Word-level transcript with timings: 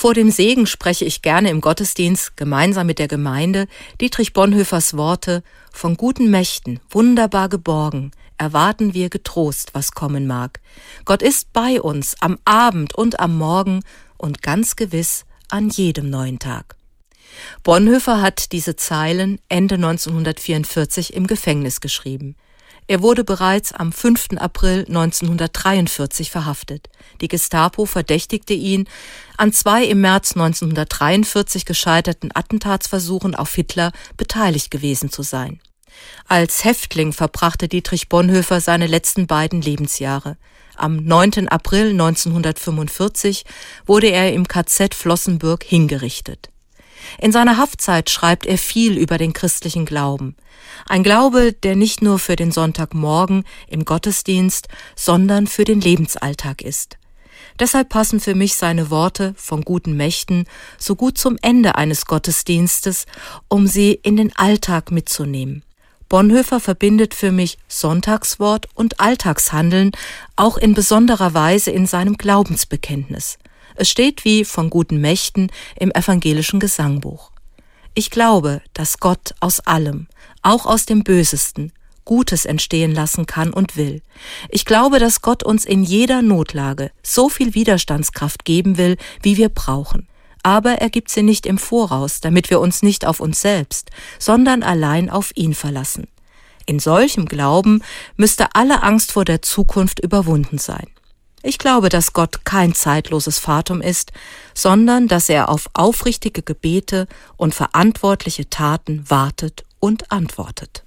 Vor 0.00 0.14
dem 0.14 0.30
Segen 0.30 0.64
spreche 0.64 1.04
ich 1.04 1.20
gerne 1.20 1.50
im 1.50 1.60
Gottesdienst 1.60 2.34
gemeinsam 2.34 2.86
mit 2.86 2.98
der 2.98 3.06
Gemeinde 3.06 3.66
Dietrich 4.00 4.32
Bonhoeffers 4.32 4.96
Worte 4.96 5.42
von 5.70 5.98
guten 5.98 6.30
Mächten, 6.30 6.80
wunderbar 6.88 7.50
geborgen, 7.50 8.10
erwarten 8.38 8.94
wir 8.94 9.10
getrost, 9.10 9.74
was 9.74 9.92
kommen 9.92 10.26
mag. 10.26 10.60
Gott 11.04 11.20
ist 11.20 11.52
bei 11.52 11.82
uns 11.82 12.16
am 12.20 12.38
Abend 12.46 12.94
und 12.94 13.20
am 13.20 13.36
Morgen 13.36 13.82
und 14.16 14.40
ganz 14.40 14.74
gewiss 14.74 15.26
an 15.50 15.68
jedem 15.68 16.08
neuen 16.08 16.38
Tag. 16.38 16.76
Bonhoeffer 17.62 18.22
hat 18.22 18.52
diese 18.52 18.76
Zeilen 18.76 19.38
Ende 19.50 19.74
1944 19.74 21.12
im 21.12 21.26
Gefängnis 21.26 21.82
geschrieben. 21.82 22.36
Er 22.86 23.02
wurde 23.02 23.24
bereits 23.24 23.72
am 23.72 23.92
5. 23.92 24.36
April 24.38 24.84
1943 24.88 26.30
verhaftet. 26.30 26.88
Die 27.20 27.28
Gestapo 27.28 27.86
verdächtigte 27.86 28.54
ihn 28.54 28.88
an 29.36 29.52
zwei 29.52 29.84
im 29.84 30.00
März 30.00 30.32
1943 30.32 31.64
gescheiterten 31.64 32.30
Attentatsversuchen 32.34 33.34
auf 33.34 33.54
Hitler 33.54 33.92
beteiligt 34.16 34.70
gewesen 34.70 35.10
zu 35.10 35.22
sein. 35.22 35.60
Als 36.26 36.64
Häftling 36.64 37.12
verbrachte 37.12 37.68
Dietrich 37.68 38.08
Bonhoeffer 38.08 38.60
seine 38.60 38.86
letzten 38.86 39.26
beiden 39.26 39.60
Lebensjahre. 39.60 40.36
Am 40.76 40.96
9. 40.96 41.48
April 41.48 41.90
1945 41.90 43.44
wurde 43.86 44.08
er 44.08 44.32
im 44.32 44.48
KZ 44.48 44.94
Flossenbürg 44.94 45.62
hingerichtet. 45.62 46.50
In 47.18 47.32
seiner 47.32 47.56
Haftzeit 47.56 48.10
schreibt 48.10 48.46
er 48.46 48.58
viel 48.58 48.98
über 48.98 49.18
den 49.18 49.32
christlichen 49.32 49.86
Glauben. 49.86 50.36
Ein 50.86 51.02
Glaube, 51.02 51.52
der 51.52 51.76
nicht 51.76 52.02
nur 52.02 52.18
für 52.18 52.36
den 52.36 52.52
Sonntagmorgen 52.52 53.44
im 53.68 53.84
Gottesdienst, 53.84 54.68
sondern 54.96 55.46
für 55.46 55.64
den 55.64 55.80
Lebensalltag 55.80 56.62
ist. 56.62 56.96
Deshalb 57.58 57.90
passen 57.90 58.20
für 58.20 58.34
mich 58.34 58.54
seine 58.54 58.90
Worte 58.90 59.34
von 59.36 59.62
guten 59.62 59.96
Mächten 59.96 60.46
so 60.78 60.96
gut 60.96 61.18
zum 61.18 61.36
Ende 61.42 61.74
eines 61.74 62.06
Gottesdienstes, 62.06 63.06
um 63.48 63.66
sie 63.66 63.92
in 64.02 64.16
den 64.16 64.34
Alltag 64.36 64.90
mitzunehmen. 64.90 65.62
Bonhoeffer 66.08 66.58
verbindet 66.58 67.14
für 67.14 67.30
mich 67.30 67.58
Sonntagswort 67.68 68.66
und 68.74 68.98
Alltagshandeln 68.98 69.92
auch 70.36 70.56
in 70.56 70.74
besonderer 70.74 71.34
Weise 71.34 71.70
in 71.70 71.86
seinem 71.86 72.16
Glaubensbekenntnis. 72.16 73.38
Es 73.76 73.88
steht 73.88 74.24
wie 74.24 74.44
von 74.44 74.70
guten 74.70 75.00
Mächten 75.00 75.50
im 75.76 75.90
evangelischen 75.90 76.60
Gesangbuch. 76.60 77.30
Ich 77.94 78.10
glaube, 78.10 78.62
dass 78.72 78.98
Gott 78.98 79.34
aus 79.40 79.60
allem, 79.60 80.06
auch 80.42 80.66
aus 80.66 80.86
dem 80.86 81.02
Bösesten, 81.02 81.72
Gutes 82.04 82.44
entstehen 82.44 82.92
lassen 82.92 83.26
kann 83.26 83.52
und 83.52 83.76
will. 83.76 84.02
Ich 84.48 84.64
glaube, 84.64 84.98
dass 84.98 85.22
Gott 85.22 85.42
uns 85.42 85.64
in 85.64 85.84
jeder 85.84 86.22
Notlage 86.22 86.90
so 87.02 87.28
viel 87.28 87.54
Widerstandskraft 87.54 88.44
geben 88.44 88.78
will, 88.78 88.96
wie 89.22 89.36
wir 89.36 89.48
brauchen. 89.48 90.08
Aber 90.42 90.72
er 90.72 90.90
gibt 90.90 91.10
sie 91.10 91.22
nicht 91.22 91.46
im 91.46 91.58
Voraus, 91.58 92.20
damit 92.20 92.50
wir 92.50 92.60
uns 92.60 92.82
nicht 92.82 93.06
auf 93.06 93.20
uns 93.20 93.40
selbst, 93.40 93.90
sondern 94.18 94.62
allein 94.62 95.10
auf 95.10 95.30
ihn 95.36 95.54
verlassen. 95.54 96.08
In 96.66 96.78
solchem 96.78 97.26
Glauben 97.26 97.82
müsste 98.16 98.54
alle 98.54 98.82
Angst 98.82 99.12
vor 99.12 99.24
der 99.24 99.42
Zukunft 99.42 100.00
überwunden 100.00 100.58
sein. 100.58 100.88
Ich 101.42 101.58
glaube, 101.58 101.88
dass 101.88 102.12
Gott 102.12 102.44
kein 102.44 102.74
zeitloses 102.74 103.38
Fatum 103.38 103.80
ist, 103.80 104.12
sondern 104.54 105.08
dass 105.08 105.28
er 105.28 105.48
auf 105.48 105.70
aufrichtige 105.72 106.42
Gebete 106.42 107.06
und 107.36 107.54
verantwortliche 107.54 108.50
Taten 108.50 109.08
wartet 109.08 109.64
und 109.78 110.12
antwortet. 110.12 110.78